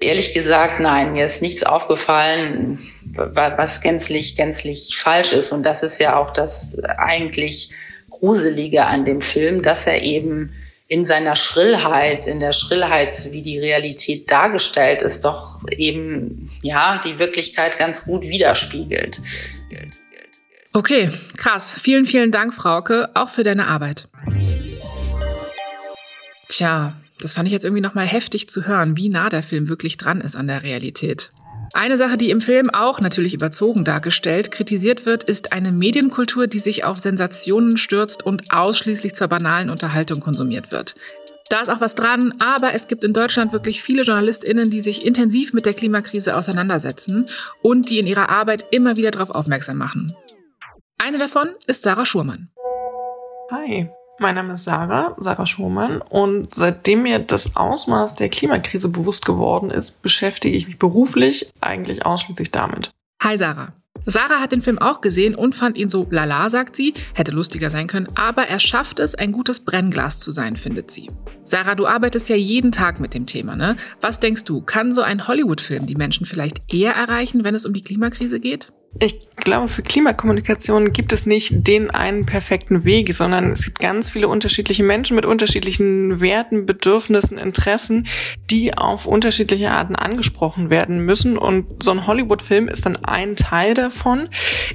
Ehrlich 0.00 0.34
gesagt, 0.34 0.80
nein, 0.80 1.12
mir 1.12 1.24
ist 1.24 1.40
nichts 1.40 1.62
aufgefallen, 1.62 2.78
was 3.14 3.80
gänzlich, 3.80 4.36
gänzlich 4.36 4.96
falsch 4.96 5.32
ist. 5.32 5.52
Und 5.52 5.64
das 5.64 5.82
ist 5.82 6.00
ja 6.00 6.16
auch 6.16 6.30
das 6.30 6.78
eigentlich 6.98 7.70
Gruselige 8.10 8.86
an 8.86 9.04
dem 9.04 9.20
Film, 9.20 9.62
dass 9.62 9.86
er 9.86 10.02
eben 10.02 10.52
in 10.86 11.04
seiner 11.06 11.34
Schrillheit, 11.34 12.26
in 12.26 12.40
der 12.40 12.52
Schrillheit, 12.52 13.30
wie 13.30 13.42
die 13.42 13.58
Realität 13.58 14.30
dargestellt 14.30 15.02
ist, 15.02 15.24
doch 15.24 15.60
eben, 15.70 16.44
ja, 16.62 17.00
die 17.04 17.18
Wirklichkeit 17.18 17.78
ganz 17.78 18.04
gut 18.04 18.22
widerspiegelt. 18.22 19.20
Okay, 20.74 21.08
krass. 21.36 21.78
Vielen, 21.80 22.04
vielen 22.04 22.32
Dank, 22.32 22.52
Frauke, 22.52 23.08
auch 23.14 23.28
für 23.28 23.44
deine 23.44 23.68
Arbeit. 23.68 24.08
Tja, 26.48 26.94
das 27.24 27.34
fand 27.34 27.46
ich 27.46 27.52
jetzt 27.52 27.64
irgendwie 27.64 27.80
nochmal 27.80 28.06
heftig 28.06 28.48
zu 28.48 28.66
hören, 28.66 28.96
wie 28.96 29.08
nah 29.08 29.30
der 29.30 29.42
Film 29.42 29.68
wirklich 29.68 29.96
dran 29.96 30.20
ist 30.20 30.36
an 30.36 30.46
der 30.46 30.62
Realität. 30.62 31.32
Eine 31.72 31.96
Sache, 31.96 32.16
die 32.16 32.30
im 32.30 32.40
Film 32.40 32.70
auch 32.70 33.00
natürlich 33.00 33.34
überzogen 33.34 33.84
dargestellt, 33.84 34.50
kritisiert 34.50 35.06
wird, 35.06 35.24
ist 35.24 35.52
eine 35.52 35.72
Medienkultur, 35.72 36.46
die 36.46 36.58
sich 36.58 36.84
auf 36.84 36.98
Sensationen 36.98 37.78
stürzt 37.78 38.24
und 38.24 38.52
ausschließlich 38.52 39.14
zur 39.14 39.28
banalen 39.28 39.70
Unterhaltung 39.70 40.20
konsumiert 40.20 40.70
wird. 40.70 40.94
Da 41.48 41.62
ist 41.62 41.70
auch 41.70 41.80
was 41.80 41.94
dran, 41.94 42.34
aber 42.38 42.74
es 42.74 42.88
gibt 42.88 43.04
in 43.04 43.12
Deutschland 43.12 43.52
wirklich 43.52 43.82
viele 43.82 44.02
JournalistInnen, 44.02 44.70
die 44.70 44.82
sich 44.82 45.06
intensiv 45.06 45.52
mit 45.52 45.66
der 45.66 45.74
Klimakrise 45.74 46.36
auseinandersetzen 46.36 47.26
und 47.62 47.90
die 47.90 47.98
in 47.98 48.06
ihrer 48.06 48.28
Arbeit 48.28 48.66
immer 48.70 48.96
wieder 48.96 49.10
darauf 49.10 49.30
aufmerksam 49.30 49.78
machen. 49.78 50.14
Eine 50.98 51.18
davon 51.18 51.48
ist 51.66 51.82
Sarah 51.82 52.06
Schurmann. 52.06 52.50
Hi, 53.50 53.88
mein 54.18 54.34
Name 54.34 54.54
ist 54.54 54.64
Sarah, 54.64 55.14
Sarah 55.18 55.46
Schumann 55.46 56.00
und 56.00 56.54
seitdem 56.54 57.02
mir 57.02 57.18
das 57.18 57.56
Ausmaß 57.56 58.16
der 58.16 58.28
Klimakrise 58.28 58.88
bewusst 58.88 59.24
geworden 59.24 59.70
ist, 59.70 60.02
beschäftige 60.02 60.56
ich 60.56 60.66
mich 60.66 60.78
beruflich 60.78 61.50
eigentlich 61.60 62.06
ausschließlich 62.06 62.50
damit. 62.50 62.90
Hi 63.22 63.36
Sarah. 63.36 63.72
Sarah 64.06 64.40
hat 64.40 64.52
den 64.52 64.60
Film 64.60 64.78
auch 64.78 65.00
gesehen 65.00 65.34
und 65.34 65.54
fand 65.54 65.78
ihn 65.78 65.88
so 65.88 66.06
lala, 66.10 66.50
sagt 66.50 66.76
sie, 66.76 66.92
hätte 67.14 67.32
lustiger 67.32 67.70
sein 67.70 67.86
können, 67.86 68.08
aber 68.16 68.48
er 68.48 68.58
schafft 68.58 68.98
es, 68.98 69.14
ein 69.14 69.32
gutes 69.32 69.60
Brennglas 69.60 70.20
zu 70.20 70.30
sein, 70.30 70.56
findet 70.56 70.90
sie. 70.90 71.10
Sarah, 71.42 71.74
du 71.74 71.86
arbeitest 71.86 72.28
ja 72.28 72.36
jeden 72.36 72.70
Tag 72.70 73.00
mit 73.00 73.14
dem 73.14 73.24
Thema, 73.24 73.56
ne? 73.56 73.76
Was 74.02 74.20
denkst 74.20 74.44
du, 74.44 74.60
kann 74.60 74.94
so 74.94 75.00
ein 75.00 75.26
Hollywood-Film 75.26 75.86
die 75.86 75.94
Menschen 75.94 76.26
vielleicht 76.26 76.72
eher 76.72 76.92
erreichen, 76.92 77.44
wenn 77.44 77.54
es 77.54 77.64
um 77.64 77.72
die 77.72 77.82
Klimakrise 77.82 78.40
geht? 78.40 78.72
Ich 79.00 79.28
glaube, 79.36 79.68
für 79.68 79.82
Klimakommunikation 79.82 80.92
gibt 80.92 81.12
es 81.12 81.26
nicht 81.26 81.66
den 81.66 81.90
einen 81.90 82.26
perfekten 82.26 82.84
Weg, 82.84 83.12
sondern 83.12 83.50
es 83.50 83.64
gibt 83.64 83.80
ganz 83.80 84.08
viele 84.08 84.28
unterschiedliche 84.28 84.84
Menschen 84.84 85.16
mit 85.16 85.26
unterschiedlichen 85.26 86.20
Werten, 86.20 86.64
Bedürfnissen, 86.64 87.36
Interessen, 87.36 88.06
die 88.50 88.76
auf 88.76 89.06
unterschiedliche 89.06 89.72
Arten 89.72 89.96
angesprochen 89.96 90.70
werden 90.70 91.04
müssen. 91.04 91.36
Und 91.36 91.82
so 91.82 91.90
ein 91.90 92.06
Hollywood-Film 92.06 92.68
ist 92.68 92.86
dann 92.86 92.96
ein 93.04 93.34
Teil 93.34 93.74
davon. 93.74 94.28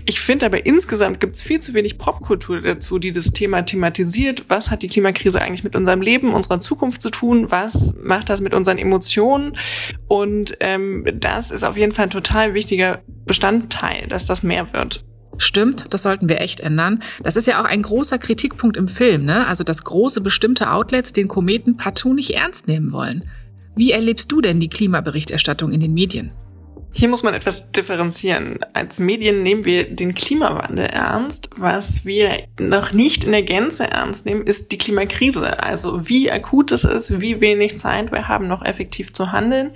Ich 0.06 0.20
finde 0.20 0.46
aber 0.46 0.66
insgesamt 0.66 1.22
gibt 1.22 1.36
es 1.38 1.42
viel 1.42 1.62
zu 1.62 1.74
wenig 1.74 1.98
Popkultur 1.98 2.62
dazu, 2.62 3.00
die 3.00 3.14
das 3.14 3.32
Thema 3.32 3.62
thematisiert. 3.62 4.46
Was 4.50 4.70
hat 4.70 4.84
die 4.84 4.88
Klimakrise 4.88 5.42
eigentlich 5.42 5.64
mit 5.64 5.76
unserem 5.78 6.02
Leben, 6.02 6.34
unserer 6.34 6.60
Zukunft 6.60 7.02
zu 7.02 7.10
tun? 7.10 7.50
Was 7.52 7.94
macht 8.02 8.30
das 8.30 8.42
mit 8.42 8.54
unseren 8.54 8.78
Emotionen? 8.78 9.58
Und 10.08 10.58
ähm, 10.60 11.06
das 11.14 11.52
ist 11.52 11.64
auf 11.64 11.78
jeden 11.78 11.94
Fall 11.94 12.06
ein 12.06 12.12
total 12.12 12.54
wichtiger 12.54 13.02
Bestandteil, 13.26 14.08
dass 14.08 14.26
das 14.26 14.44
mehr 14.44 14.74
wird. 14.74 15.04
Stimmt, 15.38 15.94
das 15.94 16.04
sollten 16.04 16.28
wir 16.28 16.42
echt 16.42 16.60
ändern. 16.60 17.00
Das 17.24 17.38
ist 17.38 17.48
ja 17.48 17.62
auch 17.62 17.66
ein 17.66 17.82
großer 17.82 18.20
Kritikpunkt 18.20 18.76
im 18.76 18.88
Film, 18.88 19.24
ne? 19.24 19.48
Also, 19.48 19.64
dass 19.64 19.84
große 19.84 20.22
bestimmte 20.22 20.72
Outlets 20.72 21.14
den 21.14 21.30
Kometen 21.30 21.78
partout 21.78 22.14
nicht 22.14 22.36
ernst 22.36 22.68
nehmen 22.68 22.92
wollen. 22.92 23.24
Wie 23.76 23.92
erlebst 23.92 24.32
du 24.32 24.42
denn 24.42 24.60
die 24.60 24.68
Klimaberichterstattung 24.68 25.72
in 25.72 25.80
den 25.80 25.94
Medien? 25.94 26.32
Hier 26.92 27.08
muss 27.08 27.22
man 27.22 27.36
etwas 27.36 27.72
differenzieren. 27.72 28.60
Als 28.74 29.00
Medien 29.00 29.44
nehmen 29.44 29.64
wir 29.64 29.90
den 29.90 30.16
Klimawandel 30.16 30.88
ernst. 30.88 31.50
Was 31.56 32.04
wir 32.04 32.44
noch 32.60 32.92
nicht 32.92 33.24
in 33.26 33.32
der 33.32 33.44
Gänze 33.44 33.86
ernst 33.86 34.26
nehmen, 34.26 34.42
ist 34.42 34.72
die 34.72 34.78
Klimakrise. 34.80 35.62
Also 35.62 36.10
wie 36.10 36.32
akut 36.32 36.72
es 36.72 36.84
ist, 36.84 37.22
wie 37.22 37.42
wenig 37.42 37.78
Zeit 37.78 38.12
wir 38.12 38.28
haben, 38.28 38.48
noch 38.48 38.66
effektiv 38.66 39.14
zu 39.14 39.32
handeln. 39.32 39.72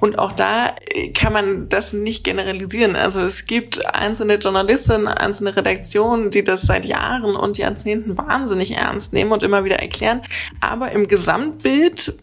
Und 0.00 0.18
auch 0.18 0.32
da 0.32 0.74
kann 1.12 1.34
man 1.34 1.68
das 1.68 1.92
nicht 1.92 2.24
generalisieren. 2.24 2.96
Also 2.96 3.20
es 3.20 3.46
gibt 3.46 3.84
einzelne 3.94 4.36
Journalistinnen, 4.36 5.06
einzelne 5.06 5.54
Redaktionen, 5.54 6.30
die 6.30 6.44
das 6.44 6.62
seit 6.62 6.86
Jahren 6.86 7.36
und 7.36 7.58
Jahrzehnten 7.58 8.16
wahnsinnig 8.16 8.72
ernst 8.72 9.12
nehmen 9.12 9.32
und 9.32 9.42
immer 9.42 9.64
wieder 9.64 9.76
erklären. 9.76 10.22
Aber 10.60 10.92
im 10.92 11.06
Gesamtbild 11.08 12.14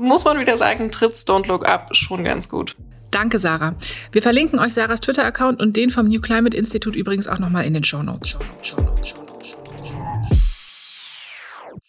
muss 0.00 0.24
man 0.24 0.40
wieder 0.40 0.56
sagen, 0.56 0.90
trifft 0.90 1.16
Don't 1.28 1.46
Look 1.46 1.66
Up 1.68 1.94
schon 1.94 2.24
ganz 2.24 2.48
gut. 2.48 2.74
Danke, 3.14 3.38
Sarah. 3.38 3.76
Wir 4.10 4.22
verlinken 4.22 4.58
euch 4.58 4.74
Sarahs 4.74 5.00
Twitter-Account 5.00 5.60
und 5.60 5.76
den 5.76 5.92
vom 5.92 6.08
New 6.08 6.20
Climate 6.20 6.56
Institute 6.56 6.98
übrigens 6.98 7.28
auch 7.28 7.38
nochmal 7.38 7.64
in 7.64 7.72
den 7.72 7.84
Show 7.84 8.02
Notes. 8.02 8.36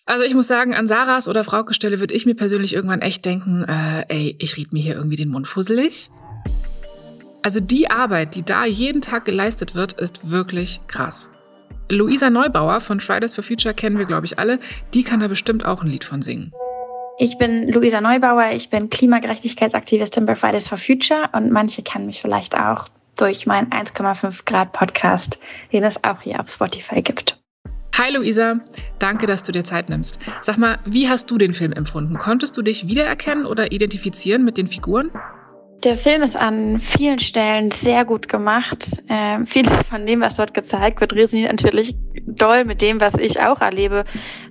Also 0.06 0.24
ich 0.24 0.36
muss 0.36 0.46
sagen, 0.46 0.76
an 0.76 0.88
Sarahs 0.88 1.28
oder 1.28 1.44
Frauke 1.44 1.74
Stelle 1.74 2.00
würde 2.00 2.14
ich 2.14 2.28
mir 2.28 2.36
persönlich 2.36 2.76
irgendwann 2.76 3.02
echt 3.02 3.26
denken, 3.26 3.64
äh, 3.64 4.06
ey, 4.08 4.36
ich 4.38 4.56
ried 4.56 4.72
mir 4.72 4.84
hier 4.84 4.94
irgendwie 4.94 5.16
den 5.16 5.30
Mund 5.30 5.48
fusselig. 5.48 6.12
Also 7.42 7.60
die 7.60 7.90
Arbeit, 7.90 8.36
die 8.36 8.44
da 8.44 8.66
jeden 8.66 9.02
Tag 9.02 9.26
geleistet 9.26 9.74
wird, 9.74 9.94
ist 9.94 10.30
wirklich 10.30 10.82
krass. 10.86 11.32
Luisa 11.90 12.30
Neubauer 12.30 12.82
von 12.82 13.00
Fridays 13.00 13.34
for 13.34 13.44
Future 13.44 13.74
kennen 13.74 13.98
wir, 13.98 14.06
glaube 14.06 14.28
ich, 14.28 14.38
alle. 14.38 14.60
Die 14.94 15.02
kann 15.02 15.22
da 15.22 15.28
bestimmt 15.28 15.66
auch 15.66 15.82
ein 15.82 15.90
Lied 15.90 16.04
von 16.04 16.22
singen. 16.22 16.52
Ich 17.18 17.38
bin 17.38 17.70
Luisa 17.70 18.02
Neubauer, 18.02 18.52
ich 18.52 18.70
bin 18.70 18.90
Klimagerechtigkeitsaktivistin 18.90 20.26
bei 20.26 20.36
Fridays 20.36 20.68
for 20.68 20.78
Future 20.78 21.30
und 21.32 21.50
manche 21.50 21.82
kennen 21.82 22.08
mich 22.08 22.22
vielleicht 22.22 22.58
auch 22.58 22.88
durch 23.18 23.46
meinen 23.46 23.70
1,5 23.70 24.44
Grad 24.44 24.74
Podcast, 24.74 25.40
den 25.72 25.86
es 25.86 26.04
auch 26.04 26.22
hier 26.22 26.42
auf 26.42 26.50
Spotify 26.50 27.02
gibt. 27.02 27.38
Hi 27.98 28.12
Luisa, 28.12 28.60
danke, 29.00 29.28
dass 29.28 29.44
du 29.44 29.54
dir 29.54 29.64
Zeit 29.64 29.88
nimmst. 29.88 30.20
Sag 30.42 30.58
mal, 30.58 30.80
wie 30.84 31.08
hast 31.08 31.32
du 31.32 31.38
den 31.38 31.54
Film 31.54 31.72
empfunden? 31.72 32.18
Konntest 32.18 32.58
du 32.58 32.62
dich 32.62 32.90
wiedererkennen 32.90 33.46
oder 33.46 33.72
identifizieren 33.72 34.44
mit 34.44 34.58
den 34.58 34.68
Figuren? 34.68 35.10
Der 35.86 35.96
Film 35.96 36.22
ist 36.22 36.36
an 36.36 36.80
vielen 36.80 37.20
Stellen 37.20 37.72
sehr 37.72 38.04
gut 38.04 38.28
gemacht. 38.28 39.02
Ähm, 39.08 39.46
vieles 39.46 39.84
von 39.84 40.06
dem, 40.06 40.20
was 40.20 40.36
dort 40.36 40.54
gezeigt 40.54 41.00
wird, 41.00 41.14
resoniert 41.14 41.52
natürlich 41.52 41.96
doll 42.26 42.66
mit 42.66 42.82
dem, 42.82 43.02
was 43.02 43.16
ich 43.16 43.40
auch 43.40 43.62
erlebe. 43.62 44.04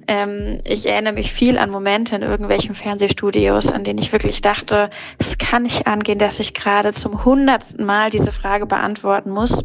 Ähm, 0.07 0.61
ich 0.65 0.87
erinnere 0.87 1.15
mich 1.15 1.33
viel 1.33 1.59
an 1.59 1.71
Momente 1.71 2.17
in 2.17 2.23
irgendwelchen 2.23 2.75
Fernsehstudios, 2.75 3.73
an 3.73 3.85
denen 3.85 3.99
ich 3.99 4.13
wirklich 4.13 4.43
dachte, 4.43 4.91
es 5.19 5.39
kann 5.39 5.63
nicht 5.63 5.87
angehen, 5.87 6.19
dass 6.19 6.41
ich 6.41 6.55
gerade 6.55 6.93
zum 6.93 7.25
hundertsten 7.25 7.85
Mal 7.85 8.11
diese 8.11 8.33
Frage 8.33 8.67
beantworten 8.67 9.31
muss. 9.31 9.65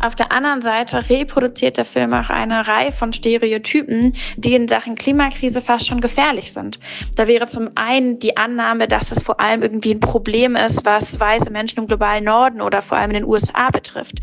Auf 0.00 0.14
der 0.14 0.32
anderen 0.32 0.62
Seite 0.62 1.08
reproduziert 1.08 1.76
der 1.76 1.84
Film 1.84 2.12
auch 2.12 2.30
eine 2.30 2.66
Reihe 2.66 2.92
von 2.92 3.12
Stereotypen, 3.12 4.12
die 4.36 4.54
in 4.54 4.68
Sachen 4.68 4.94
Klimakrise 4.94 5.60
fast 5.60 5.86
schon 5.86 6.00
gefährlich 6.00 6.52
sind. 6.52 6.78
Da 7.16 7.28
wäre 7.28 7.46
zum 7.46 7.70
einen 7.74 8.18
die 8.18 8.36
Annahme, 8.36 8.88
dass 8.88 9.12
es 9.12 9.22
vor 9.22 9.40
allem 9.40 9.62
irgendwie 9.62 9.94
ein 9.94 10.00
Problem 10.00 10.56
ist, 10.56 10.84
was 10.84 11.18
weiße 11.18 11.50
Menschen 11.50 11.80
im 11.80 11.86
globalen 11.86 12.24
Norden 12.24 12.60
oder 12.60 12.82
vor 12.82 12.98
allem 12.98 13.10
in 13.10 13.22
den 13.22 13.24
USA 13.24 13.70
betrifft. 13.70 14.16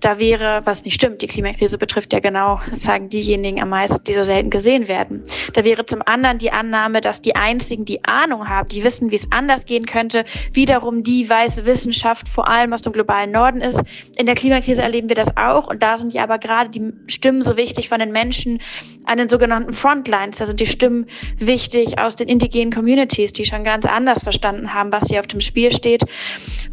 Da 0.00 0.18
wäre, 0.18 0.62
was 0.64 0.84
nicht 0.84 0.94
stimmt, 0.94 1.22
die 1.22 1.26
Klimakrise 1.26 1.78
betrifft 1.78 2.12
ja 2.12 2.20
genau, 2.20 2.60
sagen 2.76 3.08
diejenigen 3.08 3.60
am 3.60 3.70
meisten, 3.70 4.04
die 4.04 4.12
so 4.12 4.24
selten 4.24 4.50
gesehen 4.50 4.88
werden. 4.88 5.22
Da 5.52 5.64
wäre 5.64 5.86
zum 5.86 6.02
anderen 6.04 6.38
die 6.38 6.50
Annahme, 6.50 7.00
dass 7.00 7.22
die 7.22 7.36
einzigen, 7.36 7.84
die 7.84 8.04
Ahnung 8.04 8.48
haben, 8.48 8.68
die 8.68 8.84
wissen, 8.84 9.10
wie 9.10 9.16
es 9.16 9.30
anders 9.30 9.66
gehen 9.66 9.86
könnte, 9.86 10.24
wiederum 10.52 11.02
die 11.02 11.28
weiße 11.28 11.66
Wissenschaft, 11.66 12.28
vor 12.28 12.48
allem 12.48 12.72
aus 12.72 12.82
dem 12.82 12.92
globalen 12.92 13.30
Norden 13.30 13.60
ist. 13.60 13.82
In 14.16 14.26
der 14.26 14.34
Klimakrise 14.34 14.82
erleben 14.82 15.08
wir 15.08 15.16
das 15.16 15.36
auch 15.36 15.68
und 15.68 15.82
da 15.82 15.98
sind 15.98 16.12
ja 16.12 16.22
aber 16.22 16.38
gerade 16.38 16.70
die 16.70 16.92
Stimmen 17.06 17.42
so 17.42 17.56
wichtig 17.56 17.88
von 17.88 17.98
den 17.98 18.12
Menschen 18.12 18.60
an 19.04 19.18
den 19.18 19.28
sogenannten 19.28 19.72
Frontlines. 19.72 20.38
Da 20.38 20.46
sind 20.46 20.60
die 20.60 20.66
Stimmen 20.66 21.06
wichtig 21.38 21.98
aus 21.98 22.16
den 22.16 22.28
indigenen 22.28 22.72
Communities, 22.72 23.32
die 23.32 23.44
schon 23.44 23.64
ganz 23.64 23.86
anders 23.86 24.22
verstanden 24.22 24.74
haben, 24.74 24.92
was 24.92 25.08
hier 25.08 25.20
auf 25.20 25.26
dem 25.26 25.40
Spiel 25.40 25.72
steht. 25.72 26.04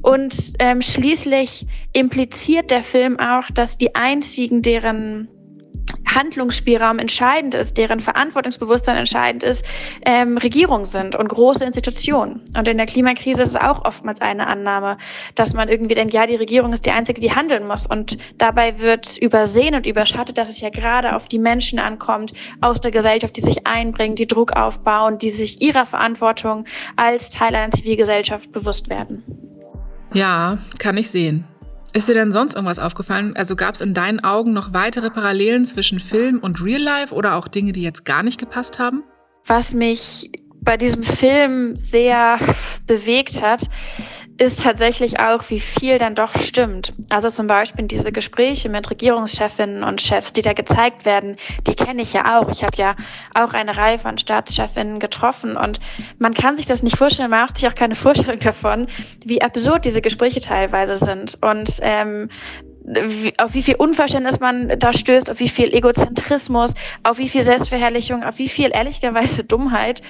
Und 0.01 0.53
ähm, 0.60 0.82
schließlich 0.82 1.65
impliziert 1.94 2.72
der 2.72 2.84
Film 2.84 3.20
auch, 3.20 3.48
dass 3.53 3.77
die 3.77 3.96
einzigen, 3.96 4.62
deren 4.62 5.27
Handlungsspielraum 6.06 7.00
entscheidend 7.00 7.53
ist, 7.53 7.77
deren 7.77 8.00
Verantwortungsbewusstsein 8.00 8.98
entscheidend 8.98 9.44
ist, 9.44 9.65
ähm, 10.06 10.38
Regierungen 10.38 10.86
sind 10.86 11.15
und 11.15 11.27
große 11.27 11.63
Institutionen. 11.63 12.41
Und 12.58 12.68
in 12.68 12.77
der 12.77 12.86
Klimakrise 12.86 13.41
ist 13.41 13.50
es 13.50 13.56
auch 13.56 13.86
oftmals 13.86 14.22
eine 14.22 14.48
Annahme, 14.48 14.98
dass 15.36 15.53
man 15.53 15.70
irgendwie 15.70 15.96
denkt, 15.96 16.13
ja, 16.13 16.25
die 16.25 16.36
Regierung 16.36 16.74
ist 16.74 16.86
die 16.86 16.91
einzige, 16.91 17.22
die 17.22 17.34
handeln 17.34 17.68
muss. 17.68 17.86
Und 17.88 18.18
dabei 18.38 18.79
wird 18.79 19.18
übersehen 19.18 19.75
und 19.75 19.86
überschattet, 19.86 20.38
dass 20.38 20.50
es 20.50 20.62
ja 20.62 20.70
gerade 20.70 21.15
auf 21.15 21.27
die 21.27 21.39
Menschen 21.39 21.79
ankommt 21.79 22.34
aus 22.62 22.82
der 22.82 22.91
Gesellschaft, 22.91 23.38
die 23.38 23.41
sich 23.41 23.65
einbringen, 23.68 24.15
die 24.15 24.27
Druck 24.27 24.53
aufbauen, 24.53 25.18
die 25.18 25.29
sich 25.29 25.62
ihrer 25.62 25.86
Verantwortung 25.86 26.65
als 26.96 27.29
Teil 27.29 27.56
einer 27.56 27.72
Zivilgesellschaft 27.72 28.51
bewusst 28.51 28.89
werden. 28.89 29.24
Ja, 30.13 30.58
kann 30.79 30.98
ich 30.98 31.10
sehen. 31.10 31.46
Ist 31.91 32.08
dir 32.08 32.13
denn 32.13 32.31
sonst 32.31 32.55
irgendwas 32.55 32.77
aufgefallen? 32.77 33.36
Also 33.36 33.55
gab 33.55 33.74
es 33.75 33.81
in 33.81 33.93
deinen 33.93 34.19
Augen 34.19 34.53
noch 34.53 34.74
weitere 34.74 35.10
Parallelen 35.10 35.65
zwischen 35.65 36.00
Film 36.00 36.39
und 36.39 36.63
Real 36.63 36.81
Life 36.81 37.13
oder 37.13 37.36
auch 37.36 37.48
Dinge, 37.48 37.72
die 37.72 37.81
jetzt 37.81 38.05
gar 38.05 38.22
nicht 38.22 38.39
gepasst 38.39 38.77
haben? 38.77 39.03
Was 39.46 39.74
mich 39.74 40.31
bei 40.62 40.77
diesem 40.77 41.03
Film 41.03 41.77
sehr 41.77 42.38
bewegt 42.86 43.41
hat, 43.41 43.63
ist 44.39 44.63
tatsächlich 44.63 45.19
auch, 45.19 45.43
wie 45.50 45.60
viel 45.60 45.98
dann 45.98 46.15
doch 46.15 46.34
stimmt. 46.39 46.93
Also 47.10 47.29
zum 47.29 47.48
Beispiel 47.48 47.86
diese 47.88 48.12
Gespräche 48.12 48.69
mit 48.69 48.89
Regierungschefinnen 48.89 49.84
und 49.84 50.01
Chefs, 50.01 50.31
die 50.31 50.41
da 50.41 50.53
gezeigt 50.53 51.05
werden, 51.05 51.36
die 51.67 51.75
kenne 51.75 52.01
ich 52.01 52.13
ja 52.13 52.39
auch. 52.39 52.50
Ich 52.50 52.63
habe 52.63 52.77
ja 52.77 52.96
auch 53.34 53.53
eine 53.53 53.75
Reihe 53.75 54.00
von 54.00 54.17
Staatschefinnen 54.17 55.00
getroffen 55.00 55.58
und 55.58 55.79
man 56.19 56.34
kann 56.34 56.55
sich 56.55 56.65
das 56.65 56.84
nicht 56.84 56.98
vorstellen, 56.98 57.29
man 57.29 57.41
macht 57.41 57.58
sich 57.58 57.67
auch 57.67 57.75
keine 57.75 57.96
Vorstellung 58.00 58.39
davon, 58.39 58.88
wie 59.25 59.41
absurd 59.41 59.84
diese 59.84 60.01
Gespräche 60.01 60.39
teilweise 60.39 60.96
sind. 60.96 61.38
Und 61.41 61.69
ähm, 61.81 62.29
auf 63.38 63.53
wie 63.53 63.62
viel 63.62 63.75
Unverständnis 63.75 64.39
man 64.39 64.79
da 64.79 64.93
stößt, 64.93 65.29
auf 65.29 65.39
wie 65.39 65.50
viel 65.50 65.74
Egozentrismus, 65.74 66.74
auf 67.03 67.17
wie 67.17 67.29
viel 67.29 67.43
Selbstverherrlichung, 67.43 68.24
auf 68.24 68.38
wie 68.39 68.50
viel 68.50 68.72
ehrlicherweise 68.74 69.43
Dummheit. 69.43 70.01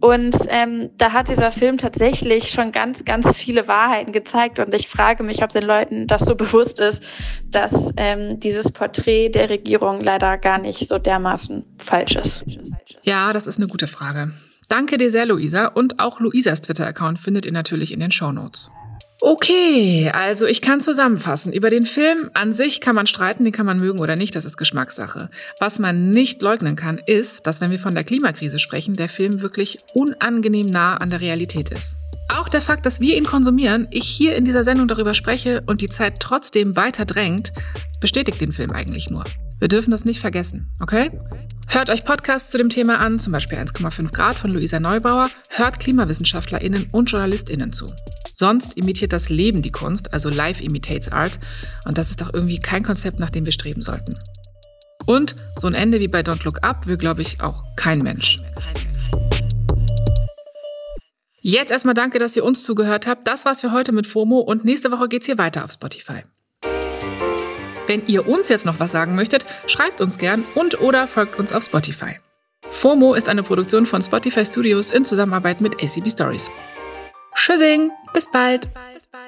Und 0.00 0.36
ähm, 0.48 0.90
da 0.96 1.12
hat 1.12 1.28
dieser 1.28 1.52
Film 1.52 1.78
tatsächlich 1.78 2.50
schon 2.50 2.72
ganz, 2.72 3.04
ganz 3.04 3.36
viele 3.36 3.68
Wahrheiten 3.68 4.12
gezeigt. 4.12 4.58
Und 4.58 4.74
ich 4.74 4.88
frage 4.88 5.22
mich, 5.22 5.42
ob 5.42 5.50
den 5.50 5.64
Leuten 5.64 6.06
das 6.06 6.24
so 6.24 6.34
bewusst 6.34 6.80
ist, 6.80 7.04
dass 7.50 7.92
ähm, 7.96 8.40
dieses 8.40 8.70
Porträt 8.72 9.30
der 9.30 9.50
Regierung 9.50 10.00
leider 10.00 10.36
gar 10.38 10.58
nicht 10.58 10.88
so 10.88 10.98
dermaßen 10.98 11.64
falsch 11.78 12.16
ist. 12.16 12.44
Ja, 13.02 13.32
das 13.32 13.46
ist 13.46 13.58
eine 13.58 13.68
gute 13.68 13.86
Frage. 13.86 14.32
Danke 14.68 14.98
dir 14.98 15.10
sehr, 15.10 15.26
Luisa. 15.26 15.66
Und 15.66 16.00
auch 16.00 16.20
Luisas 16.20 16.60
Twitter-Account 16.62 17.20
findet 17.20 17.46
ihr 17.46 17.52
natürlich 17.52 17.92
in 17.92 18.00
den 18.00 18.10
Show 18.10 18.32
Notes. 18.32 18.70
Okay, 19.20 20.10
also 20.12 20.46
ich 20.46 20.60
kann 20.60 20.80
zusammenfassen. 20.80 21.52
Über 21.52 21.70
den 21.70 21.86
Film 21.86 22.30
an 22.34 22.52
sich 22.52 22.80
kann 22.80 22.94
man 22.94 23.06
streiten, 23.06 23.44
den 23.44 23.52
kann 23.52 23.66
man 23.66 23.78
mögen 23.78 24.00
oder 24.00 24.16
nicht, 24.16 24.34
das 24.36 24.44
ist 24.44 24.56
Geschmackssache. 24.56 25.30
Was 25.60 25.78
man 25.78 26.10
nicht 26.10 26.42
leugnen 26.42 26.76
kann, 26.76 26.98
ist, 26.98 27.46
dass 27.46 27.60
wenn 27.60 27.70
wir 27.70 27.78
von 27.78 27.94
der 27.94 28.04
Klimakrise 28.04 28.58
sprechen, 28.58 28.94
der 28.94 29.08
Film 29.08 29.40
wirklich 29.40 29.78
unangenehm 29.94 30.66
nah 30.66 30.96
an 30.96 31.10
der 31.10 31.20
Realität 31.20 31.70
ist. 31.70 31.96
Auch 32.28 32.48
der 32.48 32.62
Fakt, 32.62 32.86
dass 32.86 33.00
wir 33.00 33.16
ihn 33.16 33.24
konsumieren, 33.24 33.86
ich 33.90 34.08
hier 34.08 34.34
in 34.34 34.44
dieser 34.44 34.64
Sendung 34.64 34.88
darüber 34.88 35.14
spreche 35.14 35.62
und 35.66 35.80
die 35.80 35.88
Zeit 35.88 36.20
trotzdem 36.20 36.74
weiter 36.74 37.04
drängt, 37.04 37.52
bestätigt 38.00 38.40
den 38.40 38.52
Film 38.52 38.72
eigentlich 38.72 39.10
nur. 39.10 39.24
Wir 39.60 39.68
dürfen 39.68 39.90
das 39.90 40.04
nicht 40.04 40.20
vergessen, 40.20 40.68
okay? 40.80 41.10
Hört 41.68 41.90
euch 41.90 42.04
Podcasts 42.04 42.50
zu 42.50 42.58
dem 42.58 42.68
Thema 42.68 42.98
an, 42.98 43.18
zum 43.18 43.32
Beispiel 43.32 43.58
1,5 43.58 44.12
Grad 44.12 44.36
von 44.36 44.50
Luisa 44.50 44.80
Neubauer, 44.80 45.30
hört 45.48 45.80
KlimawissenschaftlerInnen 45.80 46.88
und 46.92 47.10
JournalistInnen 47.10 47.72
zu. 47.72 47.90
Sonst 48.34 48.76
imitiert 48.76 49.12
das 49.12 49.28
Leben 49.28 49.62
die 49.62 49.70
Kunst, 49.70 50.12
also 50.12 50.28
Life 50.28 50.62
imitates 50.62 51.10
Art. 51.10 51.38
Und 51.84 51.98
das 51.98 52.10
ist 52.10 52.20
doch 52.20 52.34
irgendwie 52.34 52.58
kein 52.58 52.82
Konzept, 52.82 53.20
nach 53.20 53.30
dem 53.30 53.44
wir 53.44 53.52
streben 53.52 53.82
sollten. 53.82 54.14
Und 55.06 55.36
so 55.56 55.68
ein 55.68 55.74
Ende 55.74 56.00
wie 56.00 56.08
bei 56.08 56.20
Don't 56.20 56.44
Look 56.44 56.62
Up 56.62 56.86
will, 56.86 56.96
glaube 56.96 57.22
ich, 57.22 57.40
auch 57.40 57.62
kein 57.76 58.00
Mensch. 58.00 58.38
Jetzt 61.40 61.70
erstmal 61.70 61.94
danke, 61.94 62.18
dass 62.18 62.34
ihr 62.36 62.44
uns 62.44 62.64
zugehört 62.64 63.06
habt. 63.06 63.28
Das 63.28 63.44
war's 63.44 63.60
für 63.60 63.70
heute 63.70 63.92
mit 63.92 64.06
FOMO 64.06 64.40
und 64.40 64.64
nächste 64.64 64.90
Woche 64.90 65.08
geht's 65.08 65.26
hier 65.26 65.38
weiter 65.38 65.64
auf 65.64 65.72
Spotify. 65.72 66.22
Wenn 67.86 68.06
ihr 68.06 68.26
uns 68.26 68.48
jetzt 68.48 68.66
noch 68.66 68.80
was 68.80 68.92
sagen 68.92 69.14
möchtet, 69.14 69.44
schreibt 69.66 70.00
uns 70.00 70.18
gern 70.18 70.44
und 70.54 70.80
oder 70.80 71.06
folgt 71.06 71.38
uns 71.38 71.52
auf 71.52 71.64
Spotify. 71.64 72.18
FOMO 72.68 73.14
ist 73.14 73.28
eine 73.28 73.42
Produktion 73.42 73.86
von 73.86 74.02
Spotify 74.02 74.44
Studios 74.44 74.90
in 74.90 75.04
Zusammenarbeit 75.04 75.60
mit 75.60 75.74
ACB 75.82 76.10
Stories. 76.10 76.50
Tschüssing, 77.34 77.90
bis 78.12 78.30
bald. 78.30 78.62
Bis 78.94 79.06
bald. 79.06 79.23